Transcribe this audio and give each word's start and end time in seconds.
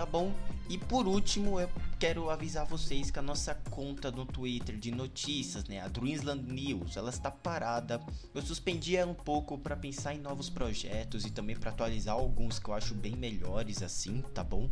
tá 0.00 0.06
bom? 0.06 0.32
E 0.66 0.78
por 0.78 1.06
último, 1.06 1.60
eu 1.60 1.68
quero 1.98 2.30
avisar 2.30 2.64
vocês 2.64 3.10
que 3.10 3.18
a 3.18 3.22
nossa 3.22 3.54
conta 3.68 4.10
no 4.10 4.24
Twitter 4.24 4.78
de 4.78 4.90
notícias, 4.90 5.64
né, 5.64 5.78
a 5.78 5.88
Dreamsland 5.88 6.50
News, 6.50 6.96
ela 6.96 7.10
está 7.10 7.30
parada. 7.30 8.00
Eu 8.34 8.40
suspendi 8.40 8.96
ela 8.96 9.10
um 9.10 9.14
pouco 9.14 9.58
para 9.58 9.76
pensar 9.76 10.14
em 10.14 10.18
novos 10.18 10.48
projetos 10.48 11.26
e 11.26 11.30
também 11.30 11.54
para 11.54 11.70
atualizar 11.70 12.14
alguns 12.14 12.58
que 12.58 12.70
eu 12.70 12.74
acho 12.74 12.94
bem 12.94 13.14
melhores 13.14 13.82
assim, 13.82 14.22
tá 14.32 14.42
bom? 14.42 14.70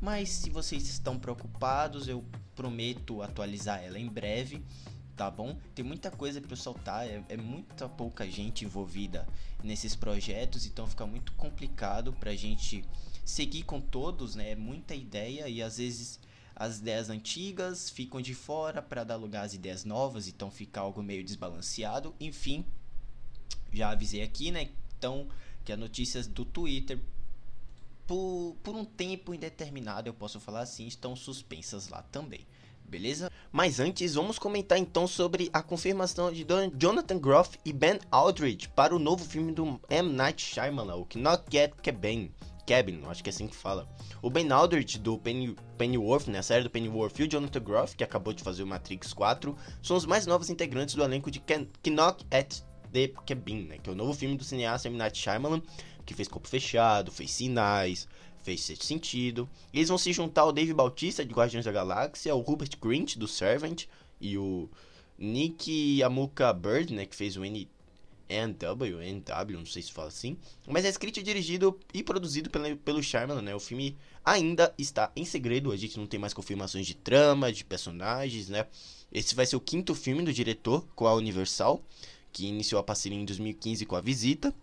Mas 0.00 0.28
se 0.28 0.48
vocês 0.48 0.88
estão 0.88 1.18
preocupados, 1.18 2.06
eu 2.06 2.24
prometo 2.54 3.20
atualizar 3.20 3.82
ela 3.82 3.98
em 3.98 4.06
breve 4.06 4.62
tá 5.18 5.28
bom? 5.28 5.58
Tem 5.74 5.84
muita 5.84 6.12
coisa 6.12 6.40
para 6.40 6.54
soltar, 6.54 7.04
é, 7.04 7.20
é, 7.28 7.36
muita 7.36 7.88
pouca 7.88 8.24
gente 8.30 8.64
envolvida 8.64 9.26
nesses 9.64 9.96
projetos, 9.96 10.64
então 10.64 10.86
fica 10.86 11.04
muito 11.04 11.32
complicado 11.32 12.12
pra 12.12 12.36
gente 12.36 12.84
seguir 13.24 13.64
com 13.64 13.80
todos, 13.80 14.36
né? 14.36 14.52
É 14.52 14.56
muita 14.56 14.94
ideia 14.94 15.48
e 15.48 15.60
às 15.60 15.78
vezes 15.78 16.20
as 16.54 16.78
ideias 16.78 17.10
antigas 17.10 17.90
ficam 17.90 18.20
de 18.20 18.32
fora 18.32 18.80
para 18.80 19.02
dar 19.02 19.16
lugar 19.16 19.44
às 19.44 19.54
ideias 19.54 19.84
novas, 19.84 20.28
então 20.28 20.52
fica 20.52 20.80
algo 20.80 21.02
meio 21.02 21.24
desbalanceado. 21.24 22.14
Enfim, 22.20 22.64
já 23.72 23.90
avisei 23.90 24.22
aqui, 24.22 24.52
né? 24.52 24.70
Então, 24.96 25.26
que 25.64 25.72
as 25.72 25.78
notícias 25.78 26.28
do 26.28 26.44
Twitter 26.44 27.00
por, 28.06 28.56
por 28.62 28.76
um 28.76 28.84
tempo 28.84 29.34
indeterminado, 29.34 30.08
eu 30.08 30.14
posso 30.14 30.38
falar 30.38 30.60
assim, 30.60 30.86
estão 30.86 31.16
suspensas 31.16 31.88
lá 31.88 32.02
também. 32.02 32.46
Beleza? 32.88 33.30
Mas 33.52 33.80
antes, 33.80 34.14
vamos 34.14 34.38
comentar 34.38 34.78
então 34.78 35.06
sobre 35.06 35.50
a 35.52 35.62
confirmação 35.62 36.32
de 36.32 36.46
Jonathan 36.78 37.18
Groff 37.18 37.58
e 37.62 37.70
Ben 37.70 37.98
Aldridge 38.10 38.68
para 38.70 38.96
o 38.96 38.98
novo 38.98 39.22
filme 39.24 39.52
do 39.52 39.78
M. 39.90 40.10
Night 40.10 40.42
Shyamalan, 40.42 40.96
o 40.96 41.06
Not 41.16 41.44
Get 41.50 41.74
Cabin. 41.82 42.32
Cabin, 42.66 43.02
acho 43.06 43.22
que 43.22 43.28
é 43.28 43.32
assim 43.32 43.46
que 43.46 43.54
fala. 43.54 43.86
O 44.22 44.30
Ben 44.30 44.50
Aldridge 44.50 44.98
do 44.98 45.18
Penny, 45.18 45.54
Pennyworth, 45.76 46.28
né, 46.28 46.38
a 46.38 46.42
série 46.42 46.64
do 46.64 46.70
Pennyworth, 46.70 47.18
e 47.18 47.24
o 47.24 47.28
Jonathan 47.30 47.60
Groff, 47.60 47.94
que 47.94 48.04
acabou 48.04 48.32
de 48.32 48.42
fazer 48.42 48.62
o 48.62 48.66
Matrix 48.66 49.12
4, 49.12 49.54
são 49.82 49.96
os 49.96 50.06
mais 50.06 50.26
novos 50.26 50.48
integrantes 50.48 50.94
do 50.94 51.02
elenco 51.02 51.30
de 51.30 51.42
Knock 51.84 52.24
at 52.30 52.60
the 52.92 53.08
Cabin, 53.26 53.64
né, 53.64 53.78
que 53.78 53.90
é 53.90 53.92
o 53.92 53.96
novo 53.96 54.14
filme 54.14 54.36
do 54.36 54.44
cineasta 54.44 54.88
M. 54.88 54.96
Night 54.96 55.18
Shyamalan, 55.18 55.60
que 56.06 56.14
fez 56.14 56.26
Corpo 56.26 56.48
Fechado, 56.48 57.12
fez 57.12 57.32
Sinais, 57.32 58.08
fez 58.56 58.78
Sentido. 58.80 59.48
Eles 59.72 59.88
vão 59.88 59.98
se 59.98 60.12
juntar 60.12 60.42
ao 60.42 60.52
Dave 60.52 60.72
Bautista, 60.72 61.24
de 61.24 61.34
Guardiões 61.34 61.64
da 61.64 61.72
Galáxia, 61.72 62.34
o 62.34 62.40
Rupert 62.40 62.78
Grint, 62.80 63.16
do 63.16 63.28
Servant, 63.28 63.84
e 64.20 64.38
o 64.38 64.68
Nick 65.18 66.02
Amuka 66.02 66.52
Bird, 66.52 66.94
né, 66.94 67.04
que 67.04 67.16
fez 67.16 67.36
o 67.36 67.44
N 67.44 67.68
NW, 68.30 69.00
NW, 69.00 69.58
não 69.58 69.64
sei 69.64 69.80
se 69.80 69.90
fala 69.90 70.08
assim. 70.08 70.36
Mas 70.66 70.84
é 70.84 70.88
escrito, 70.90 71.22
dirigido 71.22 71.78
e 71.94 72.02
produzido 72.02 72.50
pelo, 72.50 72.76
pelo 72.76 73.02
Shyamalan, 73.02 73.40
né? 73.40 73.54
O 73.54 73.60
filme 73.60 73.96
ainda 74.22 74.74
está 74.76 75.10
em 75.16 75.24
segredo, 75.24 75.72
a 75.72 75.76
gente 75.76 75.98
não 75.98 76.06
tem 76.06 76.20
mais 76.20 76.34
confirmações 76.34 76.86
de 76.86 76.94
trama, 76.94 77.50
de 77.50 77.64
personagens, 77.64 78.50
né? 78.50 78.66
Esse 79.10 79.34
vai 79.34 79.46
ser 79.46 79.56
o 79.56 79.60
quinto 79.60 79.94
filme 79.94 80.22
do 80.22 80.30
diretor 80.30 80.86
com 80.94 81.06
a 81.06 81.14
Universal, 81.14 81.82
que 82.30 82.46
iniciou 82.46 82.78
a 82.78 82.84
parceria 82.84 83.18
em 83.18 83.24
2015 83.24 83.86
com 83.86 83.96
a 83.96 84.00
Visita. 84.02 84.54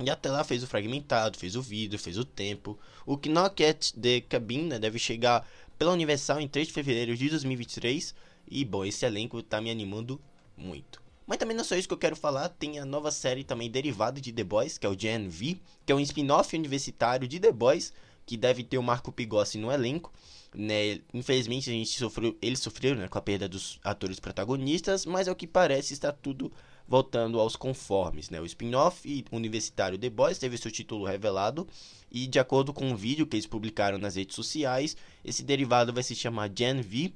E 0.00 0.10
até 0.10 0.30
lá 0.30 0.42
fez 0.42 0.62
o 0.62 0.66
Fragmentado, 0.66 1.38
fez 1.38 1.54
o 1.54 1.62
Vidro, 1.62 1.98
fez 1.98 2.18
o 2.18 2.24
Tempo. 2.24 2.78
O 3.06 3.16
Knock 3.16 3.64
at 3.64 3.92
the 3.92 4.20
Cabin 4.22 4.64
né, 4.64 4.78
deve 4.78 4.98
chegar 4.98 5.46
pela 5.78 5.92
Universal 5.92 6.40
em 6.40 6.48
3 6.48 6.68
de 6.68 6.72
fevereiro 6.72 7.16
de 7.16 7.28
2023. 7.28 8.14
E, 8.48 8.64
bom, 8.64 8.84
esse 8.84 9.04
elenco 9.04 9.42
tá 9.42 9.60
me 9.60 9.70
animando 9.70 10.20
muito. 10.56 11.02
Mas 11.26 11.38
também 11.38 11.56
não 11.56 11.62
é 11.62 11.64
só 11.64 11.76
isso 11.76 11.86
que 11.86 11.94
eu 11.94 11.98
quero 11.98 12.16
falar, 12.16 12.48
tem 12.48 12.78
a 12.78 12.84
nova 12.84 13.10
série 13.10 13.44
também 13.44 13.70
derivada 13.70 14.20
de 14.20 14.32
The 14.32 14.44
Boys, 14.44 14.76
que 14.76 14.86
é 14.86 14.88
o 14.88 14.98
Gen 14.98 15.28
V, 15.28 15.58
que 15.86 15.92
é 15.92 15.94
um 15.94 16.00
spin-off 16.00 16.54
universitário 16.56 17.28
de 17.28 17.38
The 17.38 17.52
Boys, 17.52 17.92
que 18.26 18.36
deve 18.36 18.64
ter 18.64 18.78
o 18.78 18.82
Marco 18.82 19.12
Pigossi 19.12 19.56
no 19.56 19.70
elenco. 19.70 20.12
Né? 20.54 21.00
Infelizmente 21.14 21.70
a 21.70 21.72
gente 21.72 21.98
sofreu, 21.98 22.36
eles 22.42 22.58
sofreram 22.58 22.98
né, 22.98 23.08
com 23.08 23.18
a 23.18 23.22
perda 23.22 23.48
dos 23.48 23.78
atores 23.82 24.20
protagonistas, 24.20 25.06
mas 25.06 25.28
ao 25.28 25.34
que 25.34 25.46
parece 25.46 25.94
está 25.94 26.12
tudo 26.12 26.52
voltando 26.86 27.38
aos 27.38 27.56
conformes. 27.56 28.30
Né? 28.30 28.40
O 28.40 28.46
spin-off 28.46 29.24
universitário 29.30 29.98
The 29.98 30.10
Boys 30.10 30.38
teve 30.38 30.58
seu 30.58 30.70
título 30.70 31.04
revelado 31.04 31.66
e 32.10 32.26
de 32.26 32.38
acordo 32.38 32.72
com 32.72 32.90
um 32.90 32.96
vídeo 32.96 33.26
que 33.26 33.36
eles 33.36 33.46
publicaram 33.46 33.98
nas 33.98 34.16
redes 34.16 34.36
sociais, 34.36 34.96
esse 35.24 35.42
derivado 35.42 35.92
vai 35.92 36.02
se 36.02 36.14
chamar 36.14 36.50
Gen 36.54 36.82
V, 36.82 37.12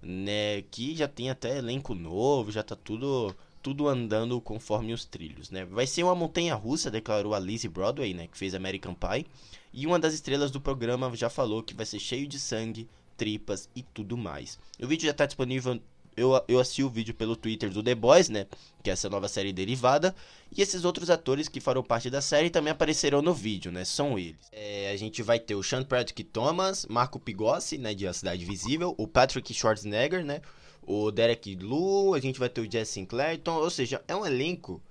né? 0.00 0.62
Que 0.70 0.94
já 0.94 1.08
tem 1.08 1.30
até 1.30 1.58
elenco 1.58 1.94
novo, 1.94 2.52
já 2.52 2.62
tá 2.62 2.76
tudo 2.76 3.34
tudo 3.62 3.88
andando 3.88 4.40
conforme 4.40 4.92
os 4.92 5.04
trilhos, 5.04 5.50
né? 5.50 5.64
Vai 5.64 5.88
ser 5.88 6.04
uma 6.04 6.14
montanha 6.14 6.54
russa, 6.54 6.88
declarou 6.88 7.34
a 7.34 7.38
Lizzie 7.40 7.68
Broadway, 7.68 8.14
né, 8.14 8.28
que 8.28 8.38
fez 8.38 8.54
American 8.54 8.94
Pie, 8.94 9.26
e 9.72 9.88
uma 9.88 9.98
das 9.98 10.14
estrelas 10.14 10.52
do 10.52 10.60
programa 10.60 11.12
já 11.16 11.28
falou 11.28 11.64
que 11.64 11.74
vai 11.74 11.84
ser 11.84 11.98
cheio 11.98 12.28
de 12.28 12.38
sangue, 12.38 12.88
tripas 13.16 13.68
e 13.74 13.82
tudo 13.82 14.16
mais. 14.16 14.56
O 14.80 14.86
vídeo 14.86 15.06
já 15.06 15.10
está 15.10 15.26
disponível 15.26 15.80
eu, 16.16 16.42
eu 16.48 16.58
assisti 16.58 16.82
o 16.82 16.88
vídeo 16.88 17.14
pelo 17.14 17.36
Twitter 17.36 17.70
do 17.70 17.82
The 17.82 17.94
Boys, 17.94 18.28
né? 18.28 18.46
Que 18.82 18.90
é 18.90 18.92
essa 18.94 19.10
nova 19.10 19.28
série 19.28 19.52
derivada. 19.52 20.14
E 20.56 20.62
esses 20.62 20.84
outros 20.84 21.10
atores 21.10 21.48
que 21.48 21.60
farão 21.60 21.82
parte 21.82 22.08
da 22.08 22.22
série 22.22 22.48
também 22.48 22.70
aparecerão 22.70 23.20
no 23.20 23.34
vídeo, 23.34 23.70
né? 23.70 23.84
São 23.84 24.18
eles. 24.18 24.48
É, 24.50 24.90
a 24.90 24.96
gente 24.96 25.22
vai 25.22 25.38
ter 25.38 25.54
o 25.54 25.62
Sean 25.62 25.84
Patrick 25.84 26.24
Thomas, 26.24 26.86
Marco 26.86 27.20
Pigossi, 27.20 27.76
né? 27.76 27.92
De 27.94 28.06
A 28.06 28.12
Cidade 28.12 28.44
Visível. 28.44 28.94
O 28.96 29.06
Patrick 29.06 29.52
Schwarzenegger, 29.52 30.24
né? 30.24 30.40
O 30.82 31.10
Derek 31.10 31.54
Lu. 31.56 32.14
A 32.14 32.20
gente 32.20 32.38
vai 32.38 32.48
ter 32.48 32.62
o 32.62 32.70
Jesse 32.70 32.92
Sinclair. 32.92 33.34
Então, 33.34 33.56
ou 33.56 33.70
seja, 33.70 34.02
é 34.08 34.16
um 34.16 34.24
elenco 34.24 34.82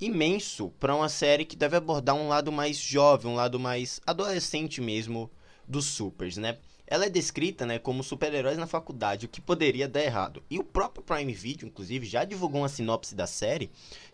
imenso 0.00 0.70
para 0.80 0.96
uma 0.96 1.10
série 1.10 1.44
que 1.44 1.56
deve 1.56 1.76
abordar 1.76 2.14
um 2.14 2.28
lado 2.28 2.50
mais 2.50 2.78
jovem, 2.78 3.30
um 3.30 3.34
lado 3.34 3.60
mais 3.60 4.00
adolescente 4.06 4.80
mesmo 4.80 5.30
dos 5.68 5.84
supers, 5.84 6.38
né? 6.38 6.56
Ela 6.90 7.06
é 7.06 7.08
descrita 7.08 7.64
né, 7.64 7.78
como 7.78 8.02
super-heróis 8.02 8.58
na 8.58 8.66
faculdade, 8.66 9.26
o 9.26 9.28
que 9.28 9.40
poderia 9.40 9.88
dar 9.88 10.02
errado. 10.02 10.42
E 10.50 10.58
o 10.58 10.64
próprio 10.64 11.04
Prime 11.04 11.32
Video, 11.32 11.68
inclusive, 11.68 12.04
já 12.04 12.24
divulgou 12.24 12.62
uma 12.62 12.68
sinopse 12.68 13.14
da 13.14 13.28
série 13.28 13.70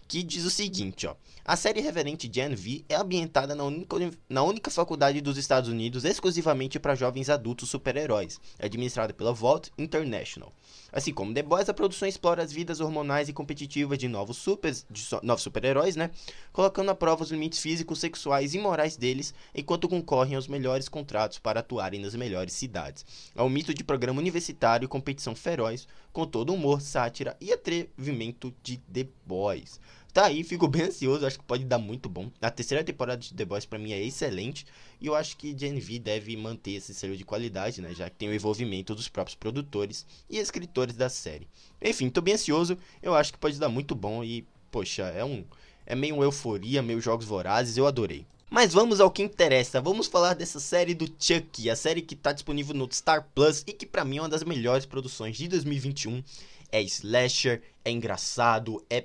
que 0.08 0.22
diz 0.22 0.44
o 0.44 0.50
seguinte, 0.50 1.06
ó. 1.06 1.14
A 1.44 1.54
série 1.54 1.80
reverente 1.80 2.28
Gen 2.32 2.56
V 2.56 2.84
é 2.88 2.96
ambientada 2.96 3.54
na 3.54 3.62
única, 3.62 3.96
na 4.28 4.42
única 4.42 4.68
faculdade 4.68 5.20
dos 5.20 5.38
Estados 5.38 5.70
Unidos 5.70 6.04
exclusivamente 6.04 6.78
para 6.80 6.96
jovens 6.96 7.30
adultos 7.30 7.70
super-heróis, 7.70 8.40
administrada 8.58 9.14
pela 9.14 9.32
Vault 9.32 9.70
International. 9.78 10.52
Assim 10.92 11.12
como 11.12 11.32
The 11.32 11.42
Boys, 11.42 11.68
a 11.68 11.74
produção 11.74 12.08
explora 12.08 12.42
as 12.42 12.50
vidas 12.50 12.80
hormonais 12.80 13.28
e 13.28 13.32
competitivas 13.32 13.98
de 13.98 14.08
novos 14.08 14.44
de 14.90 15.00
so, 15.00 15.20
novos 15.22 15.42
super-heróis, 15.42 15.94
né? 15.94 16.10
Colocando 16.52 16.90
à 16.90 16.94
prova 16.94 17.22
os 17.22 17.30
limites 17.30 17.60
físicos, 17.60 18.00
sexuais 18.00 18.54
e 18.54 18.58
morais 18.58 18.96
deles, 18.96 19.32
enquanto 19.54 19.88
concorrem 19.88 20.34
aos 20.34 20.48
melhores 20.48 20.88
contratos 20.88 21.38
para 21.38 21.60
atuarem 21.60 22.00
nas 22.00 22.14
melhores 22.14 22.54
cidades. 22.54 23.04
É 23.36 23.42
um 23.42 23.48
mito 23.48 23.72
de 23.72 23.84
programa 23.84 24.20
universitário 24.20 24.86
e 24.86 24.88
competição 24.88 25.36
feroz, 25.36 25.86
com 26.12 26.26
todo 26.26 26.54
humor, 26.54 26.80
sátira 26.80 27.36
e 27.40 27.52
atrevimento 27.52 28.52
de 28.62 28.78
The 28.78 29.06
Boys. 29.24 29.78
Tá 30.16 30.24
aí, 30.24 30.42
fico 30.42 30.66
bem 30.66 30.84
ansioso, 30.84 31.26
acho 31.26 31.38
que 31.38 31.44
pode 31.44 31.66
dar 31.66 31.76
muito 31.76 32.08
bom. 32.08 32.30
A 32.40 32.50
terceira 32.50 32.82
temporada 32.82 33.20
de 33.20 33.34
The 33.34 33.44
Boys 33.44 33.66
para 33.66 33.78
mim 33.78 33.92
é 33.92 34.02
excelente 34.02 34.64
e 34.98 35.08
eu 35.08 35.14
acho 35.14 35.36
que 35.36 35.54
Gen 35.54 35.78
V 35.78 35.98
deve 35.98 36.34
manter 36.38 36.70
esse 36.70 36.94
selo 36.94 37.14
de 37.14 37.22
qualidade, 37.22 37.82
né, 37.82 37.92
já 37.92 38.08
que 38.08 38.16
tem 38.16 38.30
o 38.30 38.34
envolvimento 38.34 38.94
dos 38.94 39.10
próprios 39.10 39.34
produtores 39.34 40.06
e 40.30 40.38
escritores 40.38 40.96
da 40.96 41.10
série. 41.10 41.46
Enfim, 41.82 42.08
tô 42.08 42.22
bem 42.22 42.32
ansioso, 42.32 42.78
eu 43.02 43.14
acho 43.14 43.30
que 43.30 43.38
pode 43.38 43.58
dar 43.58 43.68
muito 43.68 43.94
bom 43.94 44.24
e, 44.24 44.46
poxa, 44.70 45.02
é 45.02 45.22
um 45.22 45.44
é 45.84 45.94
meio 45.94 46.22
euforia, 46.22 46.80
meio 46.80 46.98
jogos 46.98 47.26
vorazes, 47.26 47.76
eu 47.76 47.86
adorei. 47.86 48.24
Mas 48.48 48.72
vamos 48.72 49.00
ao 49.00 49.10
que 49.10 49.22
interessa. 49.22 49.82
Vamos 49.82 50.06
falar 50.06 50.32
dessa 50.32 50.58
série 50.58 50.94
do 50.94 51.04
Chuck, 51.18 51.68
a 51.68 51.76
série 51.76 52.00
que 52.00 52.14
está 52.14 52.32
disponível 52.32 52.74
no 52.74 52.88
Star 52.90 53.28
Plus 53.34 53.62
e 53.66 53.72
que 53.74 53.84
para 53.84 54.02
mim 54.02 54.16
é 54.16 54.22
uma 54.22 54.30
das 54.30 54.44
melhores 54.44 54.86
produções 54.86 55.36
de 55.36 55.46
2021. 55.46 56.24
É 56.72 56.80
slasher, 56.80 57.62
é 57.84 57.90
engraçado, 57.90 58.82
é 58.88 59.04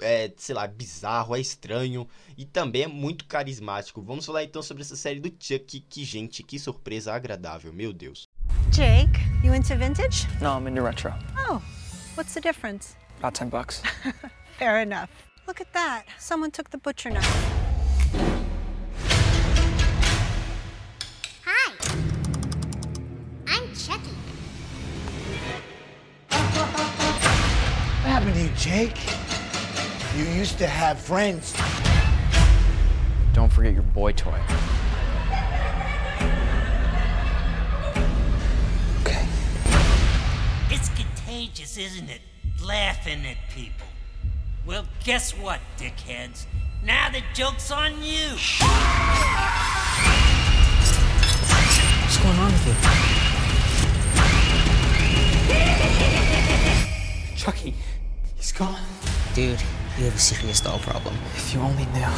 é, 0.00 0.32
sei 0.36 0.54
lá, 0.54 0.66
bizarro, 0.66 1.36
é 1.36 1.40
estranho 1.40 2.08
e 2.36 2.44
também 2.44 2.82
é 2.82 2.86
muito 2.88 3.26
carismático. 3.26 4.02
Vamos 4.02 4.26
falar 4.26 4.44
então 4.44 4.62
sobre 4.62 4.82
essa 4.82 4.96
série 4.96 5.20
do 5.20 5.28
Chuck. 5.38 5.80
Que, 5.80 6.04
gente, 6.04 6.42
que 6.42 6.58
surpresa 6.58 7.12
agradável, 7.12 7.72
meu 7.72 7.92
Deus. 7.92 8.24
Jake, 8.70 9.18
you 9.42 9.54
into 9.54 9.76
vintage? 9.76 10.26
No, 10.40 10.58
I'm 10.58 10.68
into 10.68 10.82
retro. 10.82 11.12
Oh, 11.48 11.60
what's 12.16 12.34
the 12.34 12.40
difference? 12.40 12.96
About 13.18 13.34
10 13.34 13.48
bucks. 13.48 13.82
Fair 14.58 14.80
enough. 14.82 15.10
Look 15.46 15.60
at 15.60 15.72
that. 15.72 16.04
Someone 16.18 16.50
took 16.50 16.70
the 16.70 16.78
butcher 16.78 17.10
knife. 17.10 17.26
Hi. 21.44 21.74
I'm 23.46 23.74
Chucky. 23.74 24.14
What 26.28 28.12
happened 28.12 28.34
to 28.34 28.40
you, 28.42 28.50
Jake? 28.56 29.27
You 30.18 30.24
used 30.24 30.58
to 30.58 30.66
have 30.66 30.98
friends. 30.98 31.54
Don't 33.34 33.52
forget 33.52 33.72
your 33.72 33.84
boy 33.84 34.10
toy. 34.10 34.40
Okay. 39.02 39.24
It's 40.70 40.88
contagious, 40.88 41.78
isn't 41.78 42.10
it? 42.10 42.20
Laughing 42.60 43.24
at 43.26 43.36
people. 43.54 43.86
Well, 44.66 44.86
guess 45.04 45.30
what, 45.38 45.60
dickheads? 45.78 46.46
Now 46.82 47.10
the 47.10 47.22
joke's 47.32 47.70
on 47.70 48.02
you. 48.02 48.30
What's 52.02 52.18
going 52.18 52.38
on 52.40 52.50
with 52.50 52.66
you? 52.66 52.74
Chucky, 57.36 57.74
he's 58.34 58.50
gone. 58.50 58.82
Dude, 59.32 59.62
you 59.98 60.06
have 60.06 60.14
a 60.14 60.18
serious 60.18 60.60
doll 60.60 60.78
problem. 60.78 61.14
If 61.34 61.52
you 61.52 61.60
only 61.60 61.84
knew. 61.86 62.08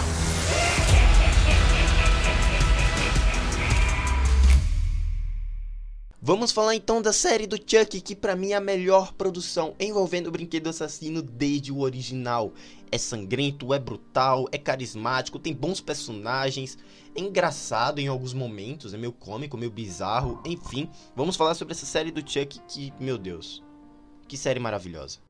Vamos 6.22 6.52
falar 6.52 6.74
então 6.74 7.00
da 7.00 7.14
série 7.14 7.46
do 7.46 7.56
Chuck, 7.56 7.98
que 8.02 8.14
para 8.14 8.36
mim 8.36 8.52
é 8.52 8.56
a 8.56 8.60
melhor 8.60 9.14
produção 9.14 9.74
envolvendo 9.80 10.26
o 10.26 10.30
brinquedo 10.30 10.68
assassino 10.68 11.22
desde 11.22 11.72
o 11.72 11.80
original. 11.80 12.52
É 12.92 12.98
sangrento, 12.98 13.72
é 13.72 13.78
brutal, 13.78 14.46
é 14.52 14.58
carismático, 14.58 15.38
tem 15.38 15.54
bons 15.54 15.80
personagens, 15.80 16.76
é 17.16 17.20
engraçado 17.20 18.00
em 18.00 18.08
alguns 18.08 18.34
momentos, 18.34 18.92
é 18.92 18.98
meio 18.98 19.12
cômico, 19.12 19.56
meio 19.56 19.70
bizarro, 19.70 20.42
enfim. 20.44 20.90
Vamos 21.16 21.36
falar 21.36 21.54
sobre 21.54 21.72
essa 21.72 21.86
série 21.86 22.10
do 22.10 22.20
Chuck 22.20 22.60
que, 22.68 22.92
meu 23.00 23.16
Deus, 23.16 23.62
que 24.28 24.36
série 24.36 24.60
maravilhosa. 24.60 25.29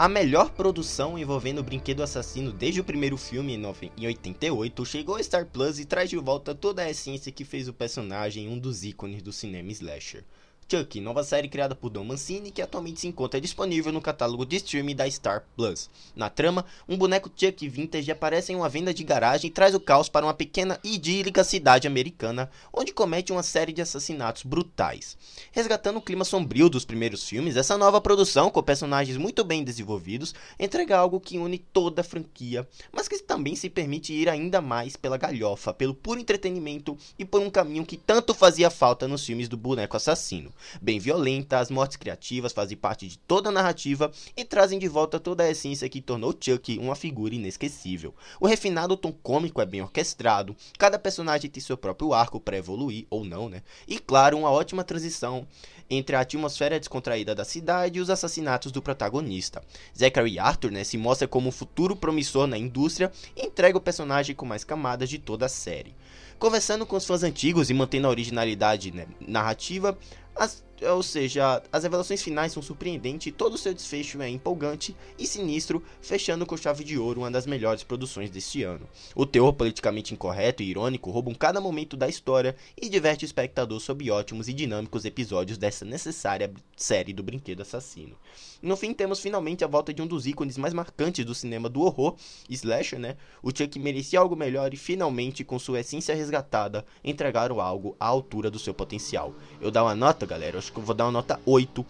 A 0.00 0.08
melhor 0.08 0.48
produção 0.52 1.18
envolvendo 1.18 1.58
o 1.58 1.62
brinquedo 1.62 2.02
assassino 2.02 2.54
desde 2.54 2.80
o 2.80 2.84
primeiro 2.84 3.18
filme 3.18 3.54
em 3.54 4.06
88 4.06 4.86
chegou 4.86 5.16
a 5.16 5.22
Star 5.22 5.44
Plus 5.44 5.78
e 5.78 5.84
traz 5.84 6.08
de 6.08 6.16
volta 6.16 6.54
toda 6.54 6.80
a 6.80 6.88
essência 6.88 7.30
que 7.30 7.44
fez 7.44 7.68
o 7.68 7.74
personagem 7.74 8.48
um 8.48 8.58
dos 8.58 8.82
ícones 8.82 9.20
do 9.20 9.30
cinema 9.30 9.70
slasher. 9.72 10.24
Chuck, 10.70 11.00
nova 11.00 11.24
série 11.24 11.48
criada 11.48 11.74
por 11.74 11.90
Don 11.90 12.04
Mancini 12.04 12.52
que 12.52 12.62
atualmente 12.62 13.00
se 13.00 13.08
encontra 13.08 13.40
disponível 13.40 13.90
no 13.90 14.00
catálogo 14.00 14.46
de 14.46 14.54
streaming 14.54 14.94
da 14.94 15.10
Star 15.10 15.44
Plus. 15.56 15.90
Na 16.14 16.30
trama, 16.30 16.64
um 16.88 16.96
boneco 16.96 17.28
Chuck 17.34 17.68
vintage 17.68 18.08
aparece 18.12 18.52
em 18.52 18.54
uma 18.54 18.68
venda 18.68 18.94
de 18.94 19.02
garagem 19.02 19.50
e 19.50 19.52
traz 19.52 19.74
o 19.74 19.80
caos 19.80 20.08
para 20.08 20.24
uma 20.24 20.32
pequena 20.32 20.78
e 20.84 20.94
idílica 20.94 21.42
cidade 21.42 21.88
americana, 21.88 22.48
onde 22.72 22.92
comete 22.92 23.32
uma 23.32 23.42
série 23.42 23.72
de 23.72 23.82
assassinatos 23.82 24.44
brutais. 24.44 25.18
Resgatando 25.50 25.96
o 25.96 26.02
clima 26.02 26.24
sombrio 26.24 26.70
dos 26.70 26.84
primeiros 26.84 27.28
filmes, 27.28 27.56
essa 27.56 27.76
nova 27.76 28.00
produção, 28.00 28.48
com 28.48 28.62
personagens 28.62 29.16
muito 29.16 29.42
bem 29.42 29.64
desenvolvidos, 29.64 30.36
entrega 30.56 30.96
algo 30.96 31.18
que 31.18 31.36
une 31.36 31.58
toda 31.58 32.02
a 32.02 32.04
franquia, 32.04 32.68
mas 32.92 33.08
que 33.08 33.18
também 33.18 33.56
se 33.56 33.68
permite 33.68 34.12
ir 34.12 34.28
ainda 34.28 34.60
mais 34.60 34.96
pela 34.96 35.16
galhofa, 35.16 35.74
pelo 35.74 35.94
puro 35.94 36.20
entretenimento 36.20 36.96
e 37.18 37.24
por 37.24 37.40
um 37.40 37.50
caminho 37.50 37.84
que 37.84 37.96
tanto 37.96 38.32
fazia 38.32 38.70
falta 38.70 39.08
nos 39.08 39.26
filmes 39.26 39.48
do 39.48 39.56
boneco 39.56 39.96
assassino 39.96 40.52
bem 40.80 40.98
violenta, 40.98 41.58
as 41.58 41.70
mortes 41.70 41.96
criativas 41.96 42.52
fazem 42.52 42.76
parte 42.76 43.06
de 43.06 43.18
toda 43.18 43.48
a 43.48 43.52
narrativa 43.52 44.10
e 44.36 44.44
trazem 44.44 44.78
de 44.78 44.88
volta 44.88 45.20
toda 45.20 45.44
a 45.44 45.50
essência 45.50 45.88
que 45.88 46.00
tornou 46.00 46.34
Chuck 46.38 46.78
uma 46.78 46.94
figura 46.94 47.34
inesquecível. 47.34 48.14
O 48.40 48.46
refinado 48.46 48.96
tom 48.96 49.12
cômico 49.12 49.60
é 49.60 49.66
bem 49.66 49.82
orquestrado, 49.82 50.56
cada 50.78 50.98
personagem 50.98 51.50
tem 51.50 51.62
seu 51.62 51.76
próprio 51.76 52.12
arco 52.12 52.40
para 52.40 52.56
evoluir 52.56 53.06
ou 53.10 53.24
não, 53.24 53.48
né? 53.48 53.62
E 53.86 53.98
claro, 53.98 54.38
uma 54.38 54.50
ótima 54.50 54.84
transição 54.84 55.46
entre 55.90 56.14
a 56.14 56.20
atmosfera 56.20 56.78
descontraída 56.78 57.34
da 57.34 57.44
cidade 57.44 57.98
e 57.98 58.00
os 58.00 58.08
assassinatos 58.08 58.70
do 58.70 58.80
protagonista. 58.80 59.60
Zachary 59.98 60.38
Arthur 60.38 60.70
né, 60.70 60.84
se 60.84 60.96
mostra 60.96 61.26
como 61.26 61.48
um 61.48 61.52
futuro 61.52 61.96
promissor 61.96 62.46
na 62.46 62.56
indústria 62.56 63.10
e 63.36 63.44
entrega 63.46 63.76
o 63.76 63.80
personagem 63.80 64.34
com 64.36 64.46
mais 64.46 64.62
camadas 64.62 65.08
de 65.08 65.18
toda 65.18 65.46
a 65.46 65.48
série. 65.48 65.94
Conversando 66.38 66.86
com 66.86 66.96
os 66.96 67.04
fãs 67.04 67.22
antigos 67.22 67.68
e 67.68 67.74
mantendo 67.74 68.06
a 68.06 68.10
originalidade 68.10 68.92
né, 68.92 69.06
narrativa, 69.20 69.98
as, 70.38 70.62
ou 70.82 71.02
seja, 71.02 71.62
as 71.72 71.82
revelações 71.82 72.22
finais 72.22 72.52
são 72.52 72.62
surpreendentes 72.62 73.32
todo 73.36 73.54
o 73.54 73.58
seu 73.58 73.72
desfecho 73.72 74.20
é 74.20 74.28
empolgante 74.28 74.94
e 75.18 75.26
sinistro, 75.26 75.82
fechando 76.00 76.44
com 76.44 76.56
chave 76.56 76.84
de 76.84 76.98
ouro 76.98 77.20
uma 77.20 77.30
das 77.30 77.46
melhores 77.46 77.82
produções 77.82 78.30
deste 78.30 78.62
ano. 78.62 78.88
O 79.14 79.24
teor 79.24 79.52
politicamente 79.52 80.12
incorreto 80.12 80.62
e 80.62 80.70
irônico 80.70 81.10
roubam 81.10 81.34
cada 81.34 81.60
momento 81.60 81.96
da 81.96 82.08
história 82.08 82.54
e 82.80 82.88
diverte 82.88 83.24
o 83.24 83.26
espectador 83.26 83.80
sob 83.80 84.10
ótimos 84.10 84.48
e 84.48 84.52
dinâmicos 84.52 85.04
episódios 85.04 85.58
dessa 85.58 85.84
necessária 85.84 86.52
série 86.76 87.12
do 87.12 87.22
brinquedo 87.22 87.62
assassino. 87.62 88.16
No 88.62 88.76
fim, 88.76 88.92
temos 88.92 89.20
finalmente 89.20 89.64
a 89.64 89.66
volta 89.66 89.92
de 89.92 90.02
um 90.02 90.06
dos 90.06 90.26
ícones 90.26 90.58
mais 90.58 90.74
marcantes 90.74 91.24
do 91.24 91.34
cinema 91.34 91.68
do 91.68 91.80
horror, 91.80 92.16
slasher, 92.48 92.98
né? 92.98 93.16
O 93.42 93.48
Chuck 93.48 93.78
merecia 93.78 94.20
algo 94.20 94.36
melhor 94.36 94.74
e 94.74 94.76
finalmente, 94.76 95.42
com 95.42 95.58
sua 95.58 95.80
essência 95.80 96.14
resgatada, 96.14 96.84
entregaram 97.02 97.58
algo 97.58 97.96
à 97.98 98.06
altura 98.06 98.50
do 98.50 98.58
seu 98.58 98.74
potencial. 98.74 99.34
Eu 99.60 99.70
dou 99.70 99.84
uma 99.84 99.94
nota, 99.94 100.26
galera, 100.26 100.58
que 100.72 100.78
eu 100.78 100.82
vou 100.82 100.94
dar 100.94 101.04
uma 101.04 101.12
nota 101.12 101.40
8. 101.44 101.84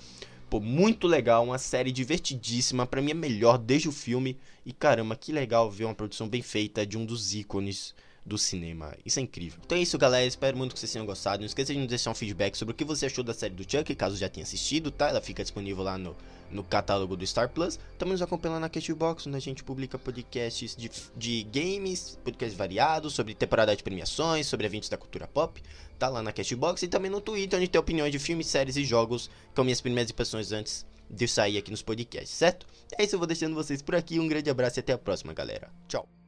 Pô, 0.48 0.58
muito 0.58 1.06
legal, 1.06 1.44
uma 1.44 1.58
série 1.58 1.92
divertidíssima, 1.92 2.86
para 2.86 3.00
mim 3.00 3.12
é 3.12 3.14
melhor 3.14 3.56
desde 3.56 3.88
o 3.88 3.92
filme. 3.92 4.36
E 4.66 4.72
caramba, 4.72 5.14
que 5.14 5.32
legal 5.32 5.70
ver 5.70 5.84
uma 5.84 5.94
produção 5.94 6.28
bem 6.28 6.42
feita 6.42 6.84
de 6.84 6.98
um 6.98 7.04
dos 7.04 7.34
ícones 7.34 7.94
do 8.30 8.38
cinema. 8.38 8.94
Isso 9.04 9.18
é 9.18 9.22
incrível. 9.22 9.58
Então 9.66 9.76
é 9.76 9.82
isso, 9.82 9.98
galera. 9.98 10.24
Espero 10.24 10.56
muito 10.56 10.72
que 10.72 10.78
vocês 10.78 10.92
tenham 10.92 11.04
gostado. 11.04 11.40
Não 11.40 11.46
esqueça 11.46 11.74
de 11.74 11.80
nos 11.80 11.88
deixar 11.88 12.12
um 12.12 12.14
feedback 12.14 12.56
sobre 12.56 12.72
o 12.72 12.76
que 12.76 12.84
você 12.84 13.06
achou 13.06 13.24
da 13.24 13.34
série 13.34 13.54
do 13.54 13.68
Chuck, 13.68 13.92
caso 13.96 14.16
já 14.16 14.28
tenha 14.28 14.44
assistido, 14.44 14.92
tá? 14.92 15.08
Ela 15.08 15.20
fica 15.20 15.42
disponível 15.42 15.82
lá 15.82 15.98
no, 15.98 16.16
no 16.48 16.62
catálogo 16.62 17.16
do 17.16 17.26
Star 17.26 17.48
Plus. 17.48 17.76
Também 17.98 18.12
nos 18.12 18.22
acompanha 18.22 18.54
lá 18.54 18.60
na 18.60 18.68
Cashbox, 18.68 19.26
onde 19.26 19.36
a 19.36 19.40
gente 19.40 19.64
publica 19.64 19.98
podcasts 19.98 20.76
de, 20.76 20.88
de 21.16 21.42
games, 21.42 22.20
podcasts 22.22 22.56
variados, 22.56 23.14
sobre 23.14 23.34
temporada 23.34 23.74
de 23.74 23.82
premiações, 23.82 24.46
sobre 24.46 24.64
eventos 24.64 24.88
da 24.88 24.96
cultura 24.96 25.26
pop. 25.26 25.60
Tá 25.98 26.08
lá 26.08 26.22
na 26.22 26.32
Cashbox 26.32 26.84
e 26.84 26.88
também 26.88 27.10
no 27.10 27.20
Twitter, 27.20 27.58
onde 27.58 27.68
tem 27.68 27.80
opiniões 27.80 28.12
de 28.12 28.20
filmes, 28.20 28.46
séries 28.46 28.76
e 28.76 28.84
jogos, 28.84 29.28
com 29.56 29.64
minhas 29.64 29.80
primeiras 29.80 30.08
impressões 30.08 30.52
antes 30.52 30.86
de 31.10 31.26
sair 31.26 31.58
aqui 31.58 31.72
nos 31.72 31.82
podcasts, 31.82 32.30
certo? 32.30 32.64
É 32.96 33.02
isso, 33.02 33.16
eu 33.16 33.18
vou 33.18 33.26
deixando 33.26 33.56
vocês 33.56 33.82
por 33.82 33.96
aqui. 33.96 34.20
Um 34.20 34.28
grande 34.28 34.48
abraço 34.48 34.78
e 34.78 34.80
até 34.80 34.92
a 34.92 34.98
próxima, 34.98 35.32
galera. 35.32 35.68
Tchau. 35.88 36.19